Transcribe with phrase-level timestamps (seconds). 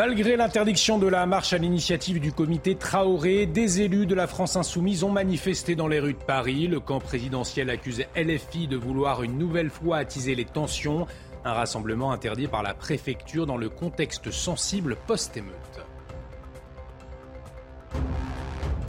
[0.00, 4.56] Malgré l'interdiction de la marche à l'initiative du comité Traoré, des élus de la France
[4.56, 6.68] insoumise ont manifesté dans les rues de Paris.
[6.68, 11.06] Le camp présidentiel accuse LFI de vouloir une nouvelle fois attiser les tensions.
[11.44, 15.84] Un rassemblement interdit par la préfecture dans le contexte sensible post-émeute.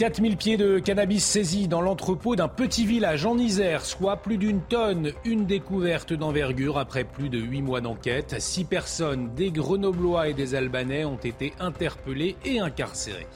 [0.01, 4.59] 4000 pieds de cannabis saisis dans l'entrepôt d'un petit village en Isère, soit plus d'une
[4.61, 8.37] tonne, une découverte d'envergure après plus de 8 mois d'enquête.
[8.39, 13.27] Six personnes, des Grenoblois et des Albanais, ont été interpellées et incarcérées.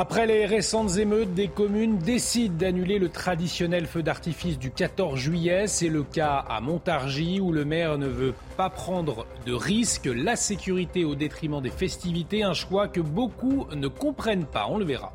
[0.00, 5.66] Après les récentes émeutes, des communes décident d'annuler le traditionnel feu d'artifice du 14 juillet.
[5.66, 10.36] C'est le cas à Montargis où le maire ne veut pas prendre de risques, la
[10.36, 15.12] sécurité au détriment des festivités, un choix que beaucoup ne comprennent pas, on le verra.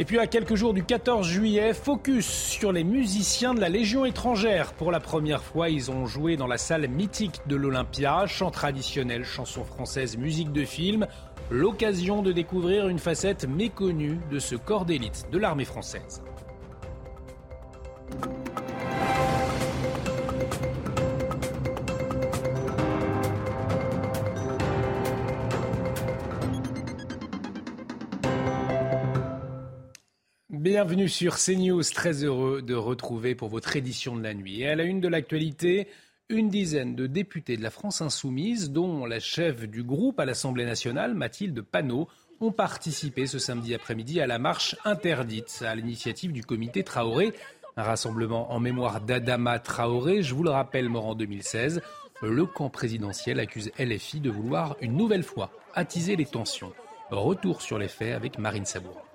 [0.00, 4.04] Et puis à quelques jours du 14 juillet, focus sur les musiciens de la Légion
[4.04, 4.72] étrangère.
[4.74, 9.24] Pour la première fois, ils ont joué dans la salle mythique de l'Olympia, chant traditionnel,
[9.24, 11.08] chanson française, musique de film
[11.50, 16.22] l'occasion de découvrir une facette méconnue de ce corps d'élite de l'armée française.
[30.50, 34.62] Bienvenue sur CNews, très heureux de retrouver pour votre édition de la nuit.
[34.62, 35.88] Et à la une de l'actualité,
[36.28, 40.66] une dizaine de députés de la France insoumise, dont la chef du groupe à l'Assemblée
[40.66, 42.08] nationale, Mathilde Panot,
[42.40, 47.32] ont participé ce samedi après-midi à la marche interdite à l'initiative du comité Traoré,
[47.76, 51.80] un rassemblement en mémoire d'Adama Traoré, je vous le rappelle, mort en 2016.
[52.22, 56.72] Le camp présidentiel accuse LFI de vouloir une nouvelle fois attiser les tensions.
[57.10, 59.07] Retour sur les faits avec Marine Sabour.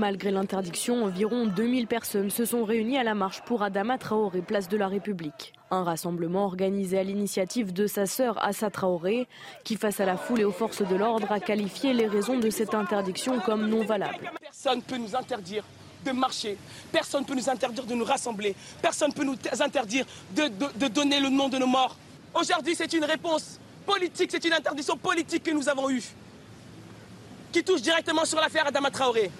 [0.00, 4.66] Malgré l'interdiction, environ 2000 personnes se sont réunies à la marche pour Adama Traoré, place
[4.66, 5.52] de la République.
[5.70, 9.28] Un rassemblement organisé à l'initiative de sa sœur Assa Traoré,
[9.62, 12.48] qui face à la foule et aux forces de l'ordre a qualifié les raisons de
[12.48, 14.32] cette interdiction comme non valables.
[14.40, 15.64] Personne ne peut nous interdire
[16.06, 16.56] de marcher,
[16.90, 20.44] personne ne peut nous interdire de nous rassembler, personne ne peut nous interdire de,
[20.78, 21.98] de donner le nom de nos morts.
[22.32, 26.04] Aujourd'hui, c'est une réponse politique, c'est une interdiction politique que nous avons eue,
[27.52, 29.30] qui touche directement sur l'affaire Adama Traoré.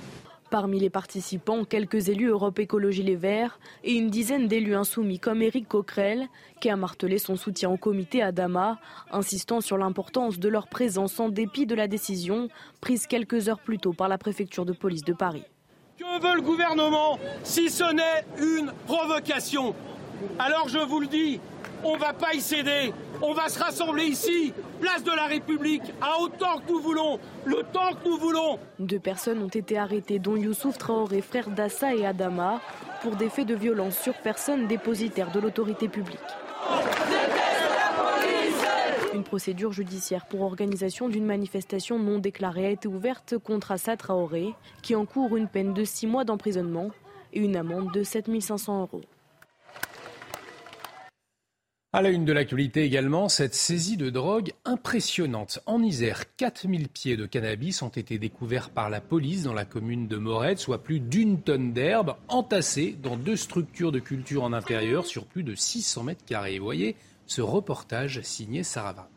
[0.51, 5.43] Parmi les participants, quelques élus Europe Écologie Les Verts et une dizaine d'élus insoumis comme
[5.43, 6.27] Éric Coquerel,
[6.61, 8.81] qui a martelé son soutien au comité Adama,
[9.13, 12.49] insistant sur l'importance de leur présence en dépit de la décision
[12.81, 15.45] prise quelques heures plus tôt par la préfecture de police de Paris.
[15.97, 19.73] Que veut le gouvernement si ce n'est une provocation?
[20.41, 21.39] Alors je vous le dis,
[21.85, 22.93] on ne va pas y céder.
[23.23, 27.63] On va se rassembler ici, place de la République, à autant que nous voulons, le
[27.73, 28.59] temps que nous voulons.
[28.79, 32.61] Deux personnes ont été arrêtées, dont Youssouf Traoré, frère d'Assa et Adama,
[33.03, 36.19] pour des faits de violence sur personnes dépositaires de l'autorité publique.
[39.13, 44.55] Une procédure judiciaire pour organisation d'une manifestation non déclarée a été ouverte contre Assa Traoré,
[44.83, 46.91] qui encourt une peine de six mois d'emprisonnement
[47.33, 49.03] et une amende de 7500 euros.
[51.93, 55.59] À la une de l'actualité également, cette saisie de drogue impressionnante.
[55.67, 60.07] En Isère, 4000 pieds de cannabis ont été découverts par la police dans la commune
[60.07, 65.05] de Morette, soit plus d'une tonne d'herbe entassée dans deux structures de culture en intérieur
[65.05, 66.61] sur plus de 600 mètres carrés.
[66.61, 66.95] Voyez
[67.27, 69.09] ce reportage signé Sarava.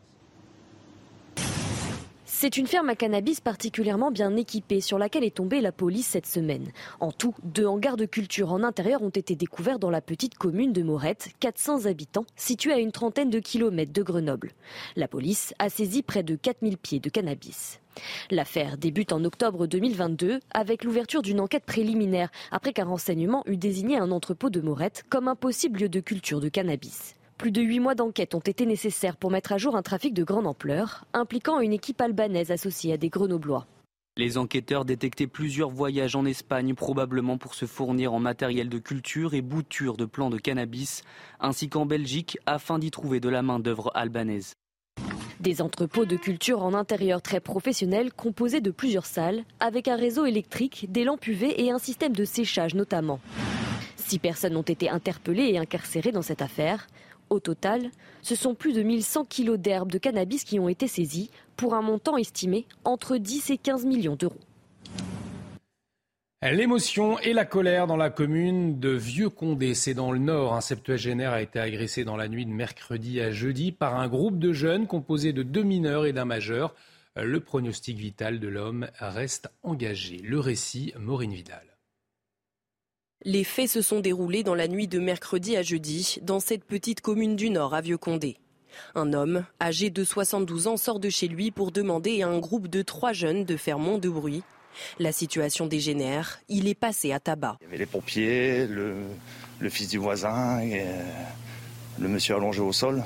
[2.36, 6.26] C'est une ferme à cannabis particulièrement bien équipée sur laquelle est tombée la police cette
[6.26, 6.72] semaine.
[6.98, 10.72] En tout, deux hangars de culture en intérieur ont été découverts dans la petite commune
[10.72, 14.50] de Morette, 400 habitants, située à une trentaine de kilomètres de Grenoble.
[14.96, 17.78] La police a saisi près de 4000 pieds de cannabis.
[18.32, 23.96] L'affaire débute en octobre 2022 avec l'ouverture d'une enquête préliminaire après qu'un renseignement eut désigné
[23.96, 27.14] un entrepôt de Morette comme un possible lieu de culture de cannabis.
[27.38, 30.22] Plus de huit mois d'enquête ont été nécessaires pour mettre à jour un trafic de
[30.22, 33.66] grande ampleur, impliquant une équipe albanaise associée à des Grenoblois.
[34.16, 39.34] Les enquêteurs détectaient plusieurs voyages en Espagne, probablement pour se fournir en matériel de culture
[39.34, 41.02] et bouture de plants de cannabis,
[41.40, 44.52] ainsi qu'en Belgique, afin d'y trouver de la main-d'œuvre albanaise.
[45.40, 50.26] Des entrepôts de culture en intérieur très professionnels composés de plusieurs salles, avec un réseau
[50.26, 53.18] électrique, des lampes UV et un système de séchage notamment.
[53.96, 56.86] Six personnes ont été interpellées et incarcérées dans cette affaire.
[57.34, 57.90] Au total,
[58.22, 61.82] ce sont plus de 1100 kilos d'herbe de cannabis qui ont été saisis pour un
[61.82, 64.38] montant estimé entre 10 et 15 millions d'euros.
[66.40, 70.54] L'émotion et la colère dans la commune de Vieux-Condé, c'est dans le nord.
[70.54, 74.38] Un septuagénaire a été agressé dans la nuit de mercredi à jeudi par un groupe
[74.38, 76.76] de jeunes composé de deux mineurs et d'un majeur.
[77.16, 80.18] Le pronostic vital de l'homme reste engagé.
[80.18, 81.73] Le récit, Maureen Vidal.
[83.26, 87.00] Les faits se sont déroulés dans la nuit de mercredi à jeudi dans cette petite
[87.00, 88.36] commune du Nord à Vieux-Condé.
[88.94, 92.68] Un homme, âgé de 72 ans, sort de chez lui pour demander à un groupe
[92.68, 94.42] de trois jeunes de faire moins de bruit.
[94.98, 97.56] La situation dégénère, il est passé à tabac.
[97.62, 98.96] Il y avait les pompiers, le,
[99.70, 101.02] fils du voisin et euh,
[101.98, 103.02] le monsieur allongé au sol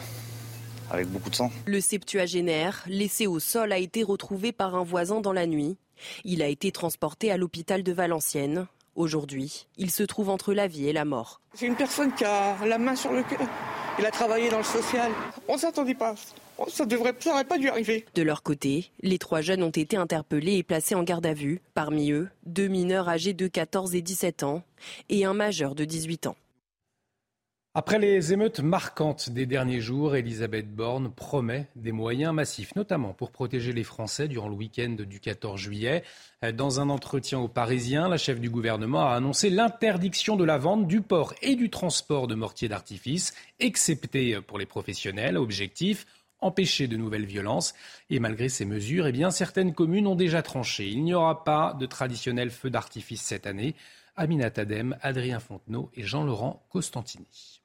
[0.91, 1.53] avec beaucoup de sang.
[1.67, 5.77] Le septuagénaire, laissé au sol, a été retrouvé par un voisin dans la nuit.
[6.25, 8.67] Il a été transporté à l'hôpital de Valenciennes.
[8.99, 11.41] Aujourd'hui, il se trouve entre la vie et la mort.
[11.55, 13.39] C'est une personne qui a la main sur le cœur.
[13.97, 15.13] Il a travaillé dans le social.
[15.47, 16.17] On ne s'attendait pas.
[16.67, 18.05] Ça devrait, ça pas dû arriver.
[18.17, 21.61] De leur côté, les trois jeunes ont été interpellés et placés en garde à vue.
[21.75, 24.65] Parmi eux, deux mineurs âgés de 14 et 17 ans
[25.09, 26.37] et un majeur de 18 ans.
[27.79, 33.31] Après les émeutes marquantes des derniers jours, Elisabeth Borne promet des moyens massifs, notamment pour
[33.31, 36.03] protéger les Français durant le week-end du 14 juillet.
[36.55, 40.89] Dans un entretien aux Parisiens, la chef du gouvernement a annoncé l'interdiction de la vente,
[40.89, 45.37] du port et du transport de mortiers d'artifice, excepté pour les professionnels.
[45.37, 46.05] Objectif
[46.41, 47.75] empêcher de nouvelles violences.
[48.11, 50.89] Et malgré ces mesures, eh bien, certaines communes ont déjà tranché.
[50.89, 53.77] Il n'y aura pas de traditionnels feux d'artifice cette année.
[54.17, 57.58] Aminat Adem, Adrien Fontenot et Jean-Laurent Costantini.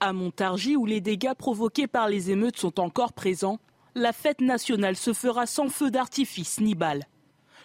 [0.00, 3.60] À Montargis, où les dégâts provoqués par les émeutes sont encore présents,
[3.94, 7.04] la fête nationale se fera sans feu d'artifice ni balles.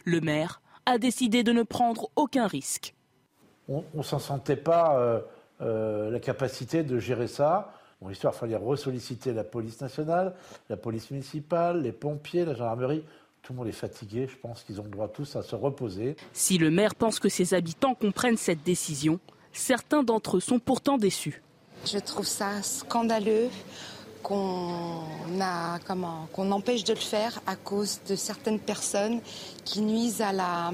[0.06, 2.94] Le maire a décidé de ne prendre aucun risque.
[3.68, 5.20] On ne s'en sentait pas euh,
[5.62, 7.74] euh, la capacité de gérer ça.
[8.02, 10.36] Bon, histoire, il fallait ressolliciter la police nationale,
[10.70, 13.04] la police municipale, les pompiers, la gendarmerie.
[13.42, 16.16] Tout le monde est fatigué, je pense qu'ils ont le droit tous à se reposer.
[16.34, 19.20] Si le maire pense que ses habitants comprennent cette décision,
[19.52, 21.42] certains d'entre eux sont pourtant déçus.
[21.92, 23.50] Je trouve ça scandaleux
[24.24, 25.04] qu'on
[26.34, 29.22] qu'on empêche de le faire à cause de certaines personnes
[29.64, 30.74] qui nuisent à la,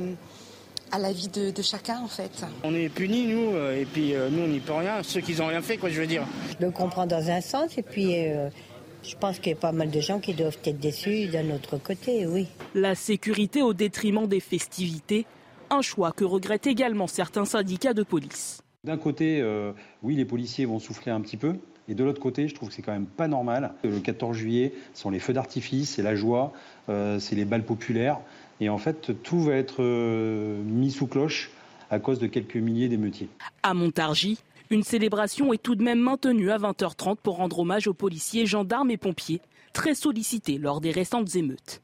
[0.92, 2.45] à la vie de, chacun en fait.
[2.63, 5.36] On est punis nous euh, et puis euh, nous on n'y peut rien, ceux qui
[5.36, 6.24] n'ont rien fait quoi je veux dire.
[6.60, 8.50] Je le comprends dans un sens et puis euh,
[9.04, 11.77] je pense qu'il y a pas mal de gens qui doivent être déçus d'un autre
[11.77, 12.48] côté, oui.
[12.74, 15.27] La sécurité au détriment des festivités,
[15.69, 18.63] un choix que regrettent également certains syndicats de police.
[18.83, 19.41] D'un côté,
[20.01, 21.56] oui, les policiers vont souffler un petit peu,
[21.88, 23.74] et de l'autre côté, je trouve que c'est quand même pas normal.
[23.83, 26.51] Le 14 juillet, ce sont les feux d'artifice, c'est la joie,
[26.88, 28.19] c'est les balles populaires.
[28.59, 31.51] Et en fait, tout va être euh, mis sous cloche
[31.89, 33.27] à cause de quelques milliers d'émeutiers.
[33.62, 34.39] À Montargis,
[34.69, 38.91] une célébration est tout de même maintenue à 20h30 pour rendre hommage aux policiers, gendarmes
[38.91, 39.41] et pompiers,
[39.74, 41.81] très sollicités lors des récentes émeutes.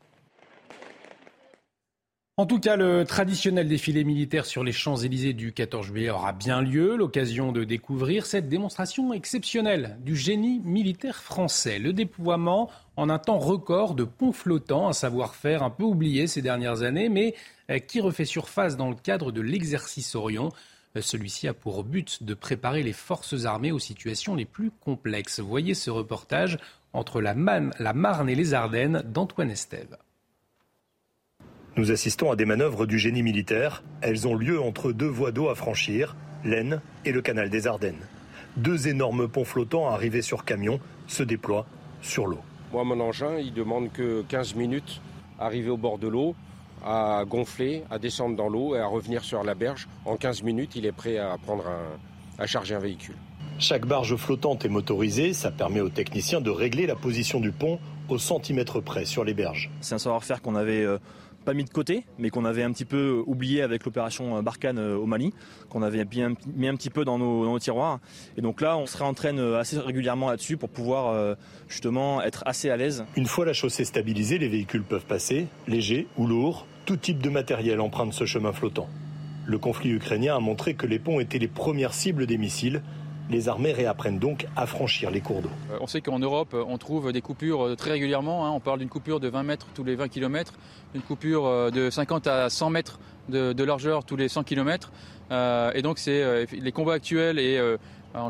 [2.39, 6.61] En tout cas, le traditionnel défilé militaire sur les Champs-Élysées du 14 juillet aura bien
[6.61, 11.79] lieu, l'occasion de découvrir cette démonstration exceptionnelle du génie militaire français.
[11.79, 16.41] Le déploiement en un temps record de ponts flottants, un savoir-faire un peu oublié ces
[16.41, 17.35] dernières années, mais
[17.69, 20.53] euh, qui refait surface dans le cadre de l'exercice Orion.
[20.95, 25.41] Euh, celui-ci a pour but de préparer les forces armées aux situations les plus complexes.
[25.41, 26.57] Voyez ce reportage
[26.93, 27.35] entre la,
[27.79, 29.97] la Marne et les Ardennes d'Antoine Estève.
[31.79, 33.83] Nous assistons à des manœuvres du génie militaire.
[34.01, 38.05] Elles ont lieu entre deux voies d'eau à franchir, l'Aisne et le canal des Ardennes.
[38.57, 41.65] Deux énormes ponts flottants arrivés sur camion se déploient
[42.01, 42.41] sur l'eau.
[42.73, 44.99] Moi, mon engin, il demande que 15 minutes
[45.39, 46.35] arriver au bord de l'eau,
[46.85, 49.87] à gonfler, à descendre dans l'eau et à revenir sur la berge.
[50.03, 51.63] En 15 minutes, il est prêt à, prendre
[52.37, 53.15] à charger un véhicule.
[53.57, 57.79] Chaque barge flottante est motorisée, ça permet aux techniciens de régler la position du pont
[58.09, 59.69] au centimètre près sur les berges.
[59.81, 60.97] C'est un savoir-faire qu'on avait euh,
[61.53, 65.05] mis de côté, mais qu'on avait un petit peu oublié avec l'opération Barkhane euh, au
[65.05, 65.33] Mali,
[65.69, 67.99] qu'on avait bien mis un petit peu dans nos, tiroirs.
[68.37, 71.35] Et donc là, on se réentraîne euh, assez régulièrement là-dessus pour pouvoir euh,
[71.67, 73.05] justement être assez à l'aise.
[73.15, 77.29] Une fois la chaussée stabilisée, les véhicules peuvent passer, légers ou lourds, tout type de
[77.29, 78.87] matériel emprunte ce chemin flottant.
[79.45, 82.81] Le conflit ukrainien a montré que les ponts étaient les premières cibles des missiles
[83.29, 85.49] les armées réapprennent donc à franchir les cours d'eau.
[85.71, 88.45] Euh, on sait qu'en Europe, on trouve des coupures euh, très régulièrement.
[88.45, 88.51] Hein.
[88.51, 90.53] On parle d'une coupure de 20 mètres tous les 20 km,
[90.93, 94.91] d'une coupure euh, de 50 à 100 mètres de, largeur tous les 100 km.
[95.29, 97.59] et donc c'est les combats actuels et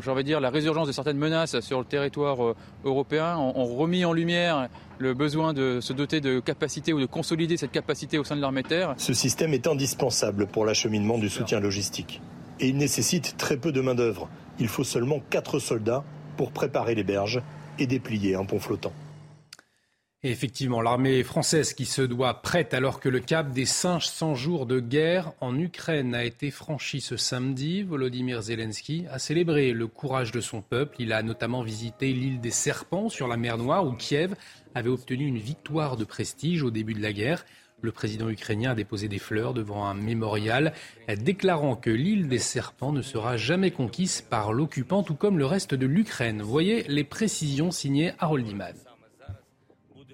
[0.02, 3.64] j'ai envie de dire, la résurgence de certaines menaces sur le territoire euh, européen ont,
[3.64, 8.18] remis en lumière le besoin de se doter de capacités ou de consolider cette capacité
[8.18, 8.94] au sein de l'armée terre.
[8.98, 12.20] Ce système est indispensable pour l'acheminement du soutien logistique.
[12.60, 14.28] Et il nécessite très peu de main-d'œuvre.
[14.60, 16.04] Il faut seulement 4 soldats
[16.36, 17.42] pour préparer les berges
[17.78, 18.92] et déplier un pont flottant.
[20.22, 24.78] Effectivement, l'armée française qui se doit prête alors que le cap des 500 jours de
[24.78, 27.82] guerre en Ukraine a été franchi ce samedi.
[27.82, 30.96] Volodymyr Zelensky a célébré le courage de son peuple.
[30.98, 34.34] Il a notamment visité l'île des Serpents sur la mer Noire où Kiev
[34.74, 37.46] avait obtenu une victoire de prestige au début de la guerre.
[37.82, 40.72] Le président ukrainien a déposé des fleurs devant un mémorial,
[41.18, 45.74] déclarant que l'île des Serpents ne sera jamais conquise par l'occupant, tout comme le reste
[45.74, 46.42] de l'Ukraine.
[46.42, 48.74] Voyez les précisions signées Harold Iman.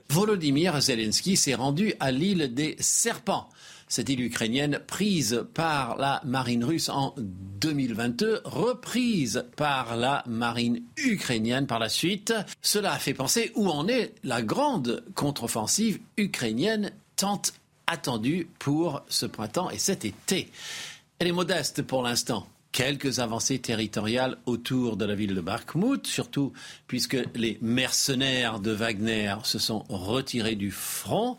[0.08, 3.48] Volodymyr Zelensky s'est rendu à l'île des Serpents.
[3.88, 11.68] Cette île ukrainienne prise par la marine russe en 2022, reprise par la marine ukrainienne
[11.68, 12.34] par la suite.
[12.62, 17.42] Cela a fait penser où en est la grande contre-offensive ukrainienne tant
[17.86, 20.50] attendue pour ce printemps et cet été.
[21.18, 26.52] Elle est modeste pour l'instant quelques avancées territoriales autour de la ville de Bakhmut, surtout
[26.86, 31.38] puisque les mercenaires de Wagner se sont retirés du front.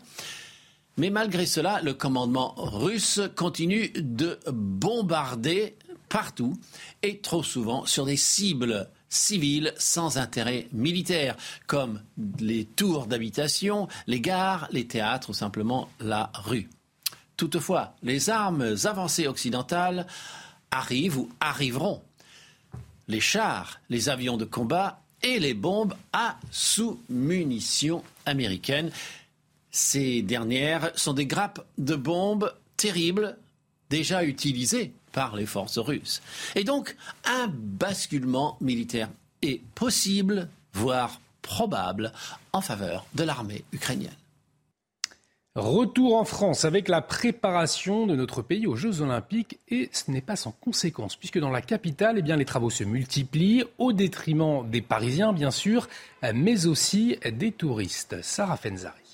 [0.96, 5.76] Mais malgré cela, le commandement russe continue de bombarder
[6.08, 6.58] partout
[7.04, 11.36] et trop souvent sur des cibles civiles sans intérêt militaire,
[11.66, 12.02] comme
[12.40, 16.68] les tours d'habitation, les gares, les théâtres ou simplement la rue.
[17.36, 20.06] Toutefois, les armes avancées occidentales
[20.70, 22.02] arrivent ou arriveront.
[23.06, 28.90] Les chars, les avions de combat et les bombes à sous-munitions américaines.
[29.70, 33.36] Ces dernières sont des grappes de bombes terribles
[33.88, 36.22] déjà utilisées par les forces russes.
[36.54, 39.08] Et donc, un basculement militaire
[39.42, 42.12] est possible, voire probable,
[42.52, 44.16] en faveur de l'armée ukrainienne.
[45.54, 50.20] Retour en France avec la préparation de notre pays aux Jeux Olympiques et ce n'est
[50.20, 54.68] pas sans conséquence puisque dans la capitale, eh bien, les travaux se multiplient au détriment
[54.70, 55.88] des Parisiens bien sûr,
[56.32, 58.22] mais aussi des touristes.
[58.22, 59.07] Sarah Fenzari.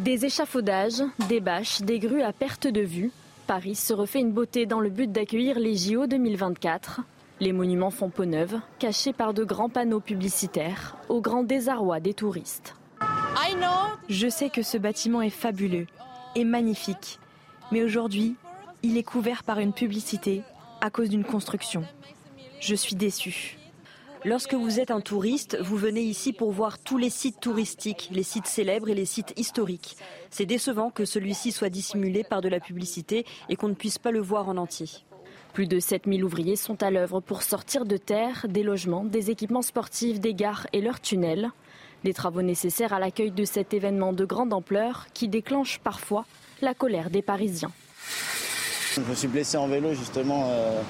[0.00, 3.12] Des échafaudages, des bâches, des grues à perte de vue.
[3.46, 7.02] Paris se refait une beauté dans le but d'accueillir les JO 2024.
[7.38, 12.14] Les monuments font peau neuve, cachés par de grands panneaux publicitaires, au grand désarroi des
[12.14, 12.74] touristes.
[14.08, 15.86] Je sais que ce bâtiment est fabuleux
[16.34, 17.18] et magnifique,
[17.70, 18.36] mais aujourd'hui,
[18.82, 20.40] il est couvert par une publicité
[20.80, 21.84] à cause d'une construction.
[22.58, 23.59] Je suis déçue.
[24.26, 28.22] Lorsque vous êtes un touriste, vous venez ici pour voir tous les sites touristiques, les
[28.22, 29.96] sites célèbres et les sites historiques.
[30.28, 34.10] C'est décevant que celui-ci soit dissimulé par de la publicité et qu'on ne puisse pas
[34.10, 34.88] le voir en entier.
[35.54, 39.62] Plus de 7000 ouvriers sont à l'œuvre pour sortir de terre des logements, des équipements
[39.62, 41.50] sportifs, des gares et leurs tunnels.
[42.04, 46.26] Des travaux nécessaires à l'accueil de cet événement de grande ampleur qui déclenche parfois
[46.60, 47.72] la colère des Parisiens.
[48.94, 50.82] Je me suis blessé en vélo justement euh,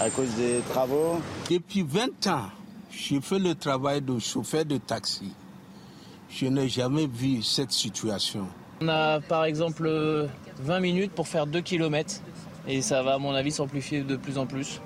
[0.00, 1.20] à cause des travaux.
[1.50, 2.48] Depuis 20 ans,
[2.92, 5.32] je fais le travail de chauffeur de taxi.
[6.28, 8.46] Je n'ai jamais vu cette situation.
[8.80, 10.28] On a par exemple
[10.60, 12.20] 20 minutes pour faire 2 km
[12.68, 14.80] et ça va à mon avis s'amplifier de plus en plus.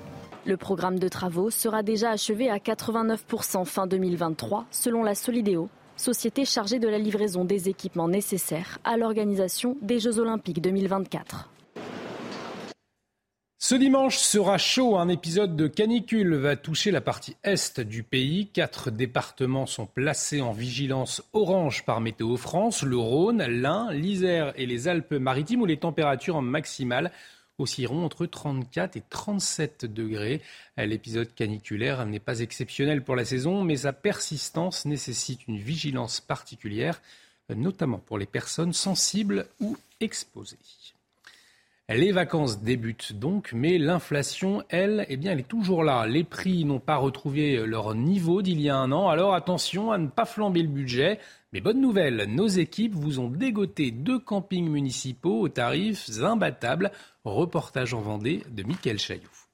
[0.45, 6.45] Le programme de travaux sera déjà achevé à 89% fin 2023, selon la Solidéo, société
[6.45, 11.49] chargée de la livraison des équipements nécessaires à l'organisation des Jeux Olympiques 2024.
[13.59, 14.97] Ce dimanche sera chaud.
[14.97, 18.49] Un épisode de canicule va toucher la partie est du pays.
[18.49, 22.83] Quatre départements sont placés en vigilance orange par Météo France.
[22.83, 27.11] Le Rhône, l'Ain, l'Isère et les Alpes-Maritimes où les températures maximales
[27.57, 30.43] oscilleront entre 34 et 37 degrés.
[30.77, 37.01] L'épisode caniculaire n'est pas exceptionnel pour la saison, mais sa persistance nécessite une vigilance particulière,
[37.49, 40.59] notamment pour les personnes sensibles ou exposées.
[41.89, 46.05] Les vacances débutent donc, mais l'inflation, elle, eh bien, elle est toujours là.
[46.05, 49.97] Les prix n'ont pas retrouvé leur niveau d'il y a un an, alors attention à
[49.97, 51.17] ne pas flamber le budget.
[51.53, 56.91] Mais bonne nouvelle, nos équipes vous ont dégoté deux campings municipaux aux tarifs imbattables.
[57.23, 59.46] Reportage en Vendée de Mickaël Chailloux.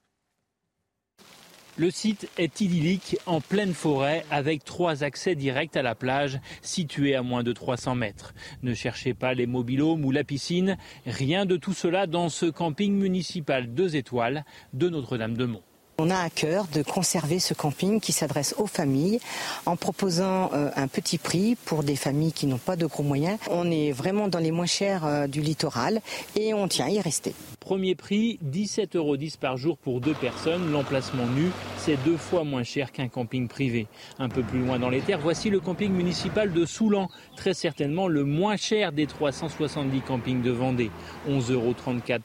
[1.76, 7.16] Le site est idyllique en pleine forêt avec trois accès directs à la plage située
[7.16, 8.36] à moins de 300 mètres.
[8.62, 10.78] Ne cherchez pas les mobilhomes ou la piscine,
[11.08, 15.64] rien de tout cela dans ce camping municipal deux étoiles de Notre-Dame-de-Mont.
[16.00, 19.20] On a à cœur de conserver ce camping qui s'adresse aux familles
[19.68, 23.38] en proposant euh, un petit prix pour des familles qui n'ont pas de gros moyens.
[23.52, 26.02] On est vraiment dans les moins chers euh, du littoral
[26.36, 27.36] et on tient à y rester.
[27.60, 30.72] Premier prix, 17,10 euros par jour pour deux personnes.
[30.72, 33.86] L'emplacement nu, c'est deux fois moins cher qu'un camping privé.
[34.18, 37.08] Un peu plus loin dans les terres, voici le camping municipal de Soulan,
[37.38, 40.90] très certainement le moins cher des 370 campings de Vendée.
[41.30, 41.76] 11,34 euros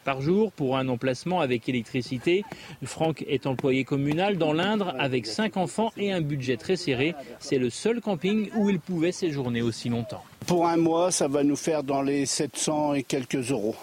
[0.04, 2.44] par jour pour un emplacement avec électricité.
[2.82, 7.16] Franck est employé communal dans l'Indre avec cinq enfants et un budget très serré.
[7.40, 10.22] C'est le seul camping où il pouvait séjourner aussi longtemps.
[10.46, 13.74] Pour un mois, ça va nous faire dans les 700 et quelques euros.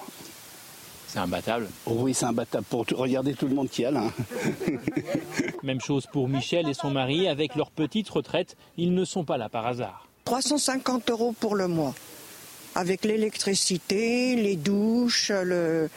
[1.10, 1.68] C'est imbattable.
[1.88, 4.06] Oui, c'est imbattable pour regarder tout le monde qui a là.
[5.64, 7.28] Même chose pour Michel et son mari.
[7.28, 10.08] Avec leur petite retraite, ils ne sont pas là par hasard.
[10.24, 11.94] 350 euros pour le mois.
[12.76, 15.90] Avec l'électricité, les douches, le...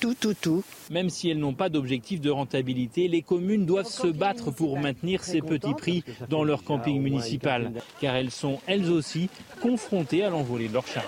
[0.00, 0.64] tout, tout, tout.
[0.90, 5.24] Même si elles n'ont pas d'objectif de rentabilité, les communes doivent se battre pour maintenir
[5.24, 9.28] ces petits prix dans leur camping municipal, car elles sont elles aussi
[9.60, 11.06] confrontées à l'envolée de leurs charges.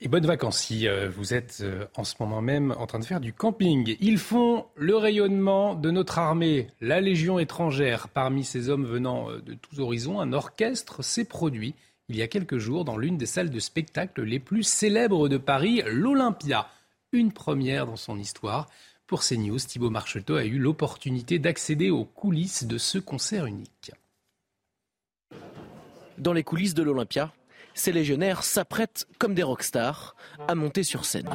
[0.00, 3.06] Et bonnes vacances si euh, vous êtes euh, en ce moment même en train de
[3.06, 3.96] faire du camping.
[4.00, 8.08] Ils font le rayonnement de notre armée, la Légion étrangère.
[8.08, 11.74] Parmi ces hommes venant euh, de tous horizons, un orchestre s'est produit
[12.10, 15.38] il y a quelques jours dans l'une des salles de spectacle les plus célèbres de
[15.38, 16.68] Paris, l'Olympia.
[17.14, 18.68] Une première dans son histoire.
[19.06, 23.92] Pour CNews, Thibault Marcheteau a eu l'opportunité d'accéder aux coulisses de ce concert unique.
[26.18, 27.32] Dans les coulisses de l'Olympia,
[27.72, 30.16] ces légionnaires s'apprêtent comme des rockstars
[30.48, 31.30] à monter sur scène.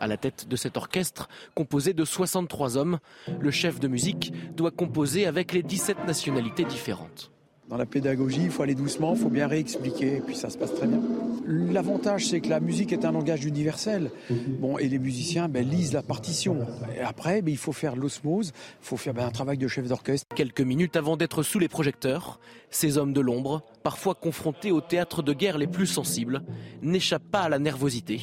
[0.00, 2.98] À la tête de cet orchestre, composé de 63 hommes,
[3.38, 7.30] le chef de musique doit composer avec les 17 nationalités différentes.
[7.70, 10.58] Dans la pédagogie, il faut aller doucement, il faut bien réexpliquer, et puis ça se
[10.58, 11.00] passe très bien.
[11.46, 14.10] L'avantage, c'est que la musique est un langage universel.
[14.58, 16.66] Bon, et les musiciens ben, lisent la partition.
[16.96, 19.86] Et après, ben, il faut faire l'osmose, il faut faire ben, un travail de chef
[19.86, 20.26] d'orchestre.
[20.34, 25.22] Quelques minutes avant d'être sous les projecteurs, ces hommes de l'ombre, parfois confrontés aux théâtres
[25.22, 26.42] de guerre les plus sensibles,
[26.82, 28.20] n'échappent pas à la nervosité,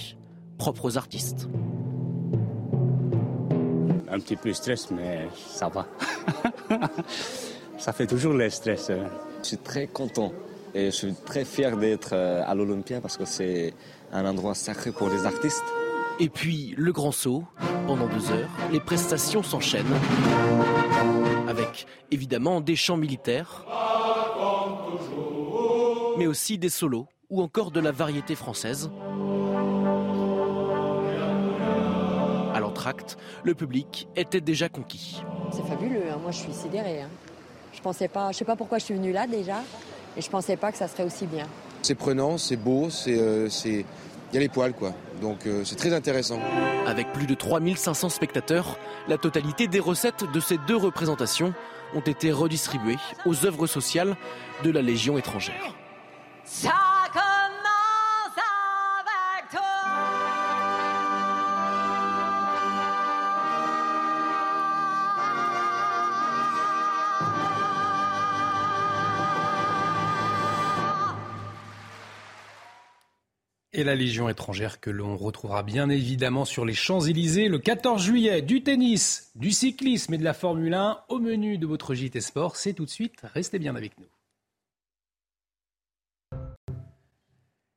[0.57, 1.47] propres aux artistes.
[4.11, 5.87] Un petit peu stress, mais ça va.
[7.77, 8.91] ça fait toujours le stress.
[9.47, 10.33] Je suis très content
[10.75, 13.73] et je suis très fier d'être euh, à l'Olympia parce que c'est
[14.11, 15.63] un endroit sacré pour les artistes.
[16.19, 17.45] Et puis le grand saut,
[17.87, 19.85] pendant deux heures, les prestations s'enchaînent,
[21.47, 23.65] avec évidemment des chants militaires,
[26.17, 28.91] mais aussi des solos ou encore de la variété française.
[32.53, 35.21] À l'entracte, le public était déjà conquis.
[35.53, 36.17] C'est fabuleux, hein.
[36.21, 37.03] moi je suis sidérée.
[37.03, 37.09] hein.
[37.73, 39.61] Je pensais pas, je sais pas pourquoi je suis venue là déjà,
[40.15, 41.45] et je pensais pas que ça serait aussi bien.
[41.81, 43.85] C'est prenant, c'est beau, c'est, euh, c'est,
[44.31, 44.93] il y a les poils quoi.
[45.21, 46.39] Donc euh, c'est très intéressant.
[46.85, 51.53] Avec plus de 3500 spectateurs, la totalité des recettes de ces deux représentations
[51.95, 54.17] ont été redistribuées aux œuvres sociales
[54.63, 55.75] de la Légion étrangère.
[56.43, 56.73] Ça
[73.77, 78.41] Et la Légion étrangère que l'on retrouvera bien évidemment sur les Champs-Élysées le 14 juillet.
[78.41, 82.55] Du tennis, du cyclisme et de la Formule 1 au menu de votre JT Sport.
[82.55, 83.21] C'est tout de suite.
[83.35, 84.07] Restez bien avec nous.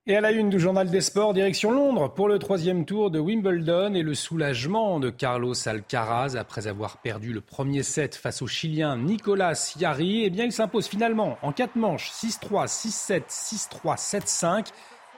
[0.07, 3.19] Et à la une du journal des sports, direction Londres pour le troisième tour de
[3.19, 8.47] Wimbledon et le soulagement de Carlos Alcaraz après avoir perdu le premier set face au
[8.47, 10.23] Chilien Nicolas Jarry.
[10.25, 14.67] Eh bien, il s'impose finalement en quatre manches 6-3, 6-7, 6-3, 7-5.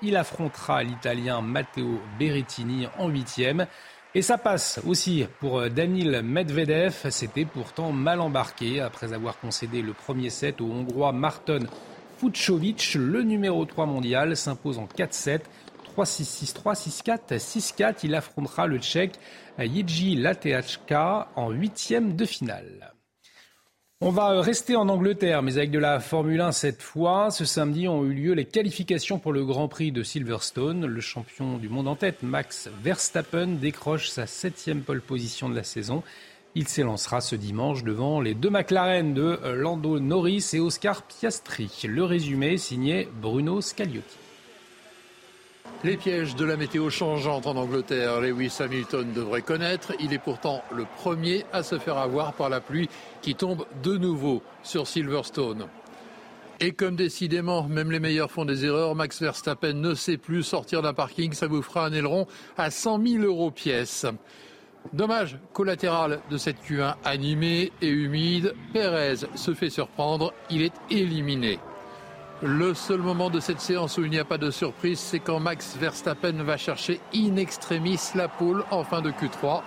[0.02, 3.66] Il affrontera l'Italien Matteo Berrettini en huitième.
[4.14, 7.08] Et ça passe aussi pour Danil Medvedev.
[7.10, 11.66] C'était pourtant mal embarqué après avoir concédé le premier set au Hongrois Marton
[12.18, 12.94] Fucsovic.
[12.94, 15.42] Le numéro 3 mondial s'impose en 4-7.
[15.96, 17.94] 3-6, 6-3, 6-4, 6-4.
[18.04, 19.18] Il affrontera le Tchèque
[19.58, 22.92] Yiji Latechka en huitième de finale.
[24.04, 27.30] On va rester en Angleterre, mais avec de la Formule 1 cette fois.
[27.30, 30.86] Ce samedi ont eu lieu les qualifications pour le Grand Prix de Silverstone.
[30.86, 35.62] Le champion du monde en tête, Max Verstappen, décroche sa septième pole position de la
[35.62, 36.02] saison.
[36.56, 41.70] Il s'élancera ce dimanche devant les deux McLaren de Lando Norris et Oscar Piastri.
[41.84, 44.21] Le résumé signé Bruno Scagliotti.
[45.84, 49.92] Les pièges de la météo changeante en Angleterre, Lewis Hamilton devrait connaître.
[49.98, 52.88] Il est pourtant le premier à se faire avoir par la pluie
[53.20, 55.66] qui tombe de nouveau sur Silverstone.
[56.60, 60.82] Et comme décidément, même les meilleurs font des erreurs, Max Verstappen ne sait plus sortir
[60.82, 61.32] d'un parking.
[61.32, 64.06] Ça vous fera un aileron à 100 000 euros pièce.
[64.92, 71.58] Dommage collatéral de cette Q1 animée et humide, Pérez se fait surprendre, il est éliminé.
[72.44, 75.38] Le seul moment de cette séance où il n'y a pas de surprise, c'est quand
[75.38, 79.62] Max Verstappen va chercher in extremis la poule en fin de Q3.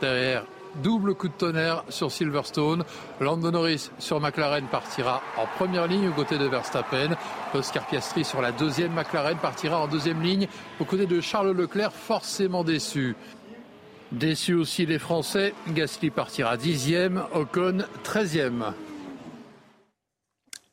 [0.00, 0.44] Derrière,
[0.80, 2.84] double coup de tonnerre sur Silverstone.
[3.20, 7.16] Lando Norris sur McLaren partira en première ligne aux côtés de Verstappen.
[7.52, 10.46] Oscar Piastri sur la deuxième McLaren partira en deuxième ligne
[10.78, 13.16] aux côtés de Charles Leclerc, forcément déçu.
[14.12, 18.72] Déçu aussi les Français, Gasly partira dixième, Ocon treizième.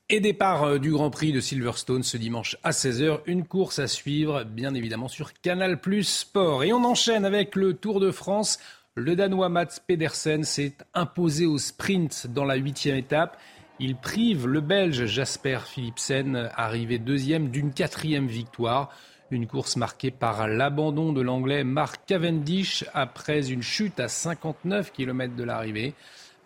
[0.10, 3.20] Et départ euh, du Grand Prix de Silverstone ce dimanche à 16h.
[3.26, 6.64] Une course à suivre, bien évidemment, sur Canal Plus Sport.
[6.64, 8.58] Et on enchaîne avec le Tour de France.
[8.96, 13.38] Le Danois Mats Pedersen s'est imposé au sprint dans la huitième étape.
[13.82, 18.90] Il prive le Belge Jasper Philipsen, arrivé deuxième, d'une quatrième victoire.
[19.30, 25.36] Une course marquée par l'abandon de l'Anglais Mark Cavendish après une chute à 59 km
[25.36, 25.96] de l'arrivée.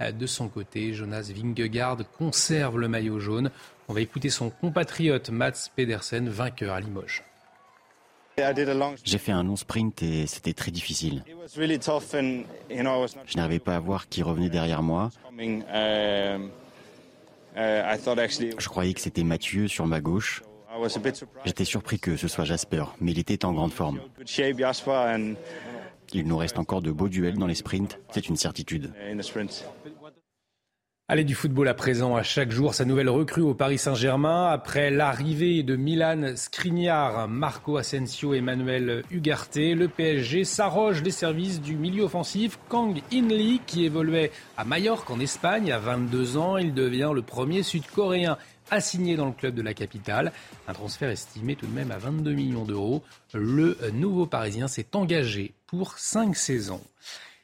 [0.02, 3.52] Euh, de son côté, Jonas Vingegaard conserve le maillot jaune.
[3.88, 7.24] On va écouter son compatriote Mats Pedersen, vainqueur à Limoges.
[9.04, 11.24] J'ai fait un long sprint et c'était très difficile.
[11.54, 15.12] Je n'arrivais pas à voir qui revenait derrière moi.
[17.56, 20.42] Je croyais que c'était Mathieu sur ma gauche.
[21.46, 24.00] J'étais surpris que ce soit Jasper, mais il était en grande forme.
[26.14, 28.92] Il nous reste encore de beaux duels dans les sprints, c'est une certitude.
[31.12, 34.48] Allez du football à présent, à chaque jour, sa nouvelle recrue au Paris Saint-Germain.
[34.48, 41.60] Après l'arrivée de Milan Skriniar, Marco Asensio et Manuel Ugarte, le PSG s'arroge les services
[41.60, 46.56] du milieu offensif Kang In-lee qui évoluait à Majorque en Espagne à 22 ans.
[46.56, 48.38] Il devient le premier sud-coréen
[48.70, 50.32] assigné dans le club de la capitale.
[50.70, 53.04] Un transfert estimé tout de même à 22 millions d'euros.
[53.34, 56.80] Le nouveau Parisien s'est engagé pour 5 saisons.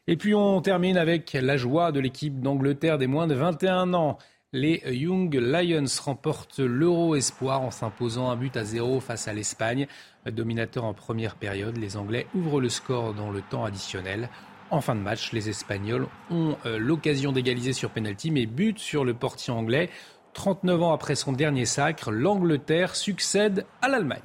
[0.07, 4.17] Et puis on termine avec la joie de l'équipe d'Angleterre des moins de 21 ans.
[4.53, 9.87] Les Young Lions remportent l'Euro Espoir en s'imposant un but à zéro face à l'Espagne.
[10.25, 14.29] Dominateur en première période, les Anglais ouvrent le score dans le temps additionnel.
[14.69, 19.03] En fin de match, les Espagnols ont euh, l'occasion d'égaliser sur penalty, mais but sur
[19.03, 19.89] le portier anglais.
[20.33, 24.21] 39 ans après son dernier sacre, l'Angleterre succède à l'Allemagne.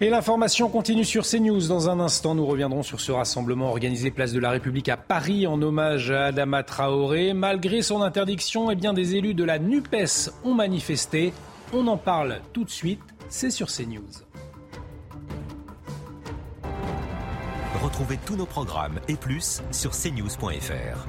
[0.00, 1.66] Et l'information continue sur CNews.
[1.66, 5.48] Dans un instant, nous reviendrons sur ce rassemblement organisé place de la République à Paris
[5.48, 7.34] en hommage à Adama Traoré.
[7.34, 11.32] Malgré son interdiction, eh bien, des élus de la NUPES ont manifesté.
[11.72, 13.00] On en parle tout de suite.
[13.28, 14.04] C'est sur CNews.
[17.82, 21.08] Retrouvez tous nos programmes et plus sur cnews.fr.